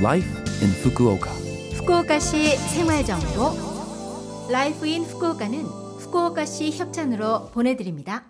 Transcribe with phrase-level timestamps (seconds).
[0.00, 0.28] Life
[0.62, 1.30] in Fukuoka.
[1.76, 8.24] 후쿠오카시 생활정보 Life in Fukuoka는 후쿠오카시 협찬으로 보내드립니다.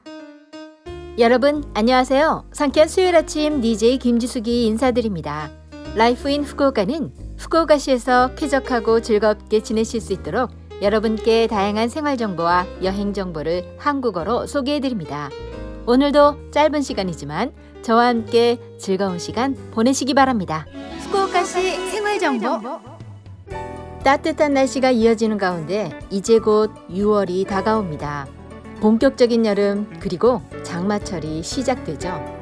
[1.19, 2.47] 여러분 안녕하세요.
[2.53, 5.51] 상쾌한 수요일 아침 DJ 김지숙이 인사드립니다.
[5.95, 10.51] Life in Fukuoka는 후쿠오카시에서 쾌적하고 즐겁게 지내실 수 있도록
[10.83, 15.31] 여러분께 다양한 생활 정보와 여행 정보를 한국어로 소개해 드립니다.
[15.87, 17.53] 오늘도 짧은 시간이지만
[17.83, 20.67] 저와 함께 즐거운 시간 보내시기 바랍니다.
[21.05, 22.61] 후쿠오카시 생활 정보
[24.03, 28.27] 따뜻한 날씨가 이어지는 가운데 이제 곧 6월이 다가옵니다.
[28.81, 32.41] 본격적인 여름 그리고 장마철이 시작되죠.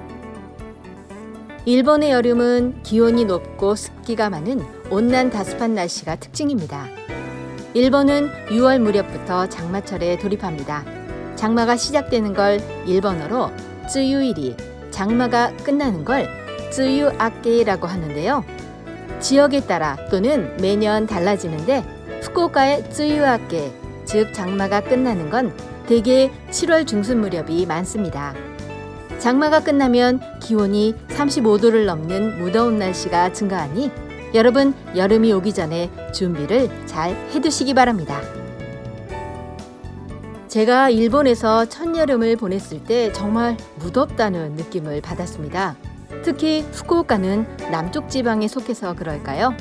[1.64, 6.86] 일본의 여름은 기온이 높고 습기가 많은 온난 다습한 날씨가 특징입니다.
[7.74, 10.97] 일본은 6월 무렵부터 장마철에 돌입합니다.
[11.38, 13.52] 장마가 시작되는 걸 일본어로
[13.88, 14.56] 쯔유일이,
[14.90, 16.26] 장마가 끝나는 걸
[16.72, 18.44] 쯔유아케라고 하는데요.
[19.20, 21.84] 지역에 따라 또는 매년 달라지는데
[22.22, 23.72] 후쿠오카의 쯔유아케,
[24.04, 25.54] 즉 장마가 끝나는 건
[25.86, 28.34] 대개 7월 중순 무렵이 많습니다.
[29.18, 33.92] 장마가 끝나면 기온이 35도를 넘는 무더운 날씨가 증가하니
[34.34, 38.37] 여러분 여름이 오기 전에 준비를 잘 해두시기 바랍니다.
[40.48, 45.76] 제가 일본에서 첫여름을 보냈을 때 정말 무덥다는 느낌을 받았습니다.
[46.24, 49.54] 특히 후쿠오카는 남쪽 지방에 속해서 그럴까요?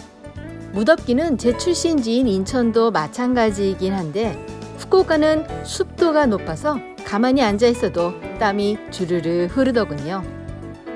[0.72, 4.46] 무덥기는 제 출신지인 인천도 마찬가지이긴 한데
[4.78, 10.24] 후쿠오카는 습도가 높아서 가만히 앉아 있어도 땀이 주르르 흐르더군요.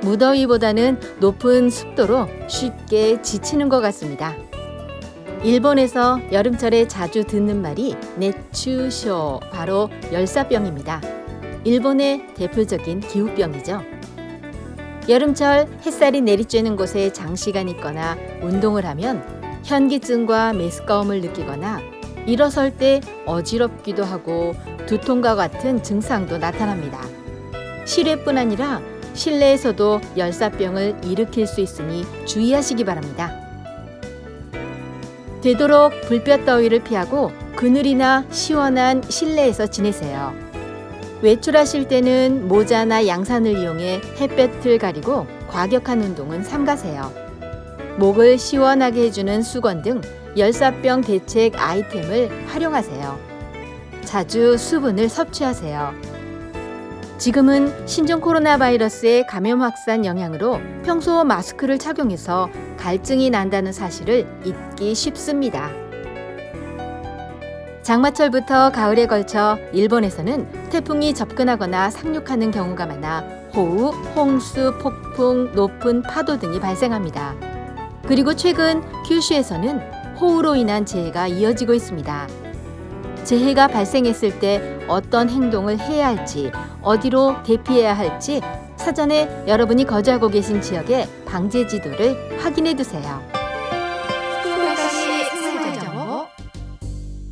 [0.03, 4.35] 무더위보다는 높은 습도로 쉽게 지치는 것 같습니다.
[5.43, 11.01] 일본에서 여름철에 자주 듣는 말이 네추쇼, 바로 열사병입니다.
[11.63, 13.81] 일본의 대표적인 기후병이죠.
[15.09, 19.23] 여름철 햇살이 내리쬐는 곳에 장시간 있거나 운동을 하면
[19.63, 21.81] 현기증과 메스꺼움을 느끼거나
[22.27, 24.53] 일어설 때 어지럽기도 하고
[24.85, 26.99] 두통과 같은 증상도 나타납니다.
[27.85, 28.79] 실외뿐 아니라
[29.15, 33.40] 실내에서도 열사병을 일으킬 수 있으니 주의하시기 바랍니다.
[35.41, 40.33] 되도록 불볕 더위를 피하고 그늘이나 시원한 실내에서 지내세요.
[41.21, 47.11] 외출하실 때는 모자나 양산을 이용해 햇볕을 가리고 과격한 운동은 삼가세요.
[47.97, 50.01] 목을 시원하게 해주는 수건 등
[50.37, 53.19] 열사병 대책 아이템을 활용하세요.
[54.05, 56.10] 자주 수분을 섭취하세요.
[57.21, 65.69] 지금은 신종 코로나 바이러스의 감염 확산 영향으로 평소 마스크를 착용해서 갈증이 난다는 사실을 잊기 쉽습니다.
[67.83, 73.19] 장마철부터 가을에 걸쳐 일본에서는 태풍이 접근하거나 상륙하는 경우가 많아
[73.53, 77.35] 호우, 홍수, 폭풍, 높은 파도 등이 발생합니다.
[78.07, 79.79] 그리고 최근 큐슈에서는
[80.19, 82.40] 호우로 인한 재해가 이어지고 있습니다.
[83.23, 86.51] 재해가 발생했을 때 어떤 행동을 해야 할지,
[86.81, 88.41] 어디로 대피해야 할지
[88.75, 93.21] 사전에 여러분이 거주하고 계신 지역의 방재 지도를 확인해 두세요.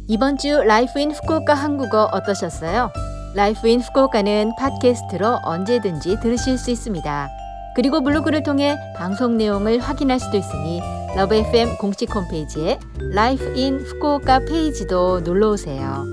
[0.07, 2.91] 이번 주 Life in Fukuoka 한국어 어떠셨어요?
[3.35, 7.29] Life in Fukuoka는 팟캐스트로 언제든지 들으실 수 있습니다.
[7.75, 10.81] 그리고 블로그를 통해 방송 내용을 확인할 수도 있으니
[11.16, 12.78] LOVE FM 공식 홈페이지에
[13.13, 16.06] Life in Fukuoka 페이지도 놀러 오세요.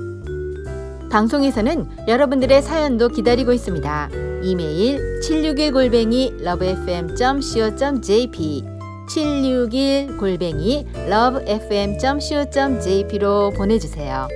[1.11, 4.09] 방송에서는 여러분들의 사연도 기다리고 있습니다.
[4.43, 8.65] 이메일 761 골뱅이 lovefm.co.jp
[9.09, 14.29] 761 골뱅이 lovefm.co.jp로 보내주세요.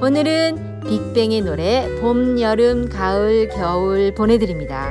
[0.00, 4.90] 오늘은 빅뱅의 노래 봄, 여름, 가을, 겨울 보내드립니다.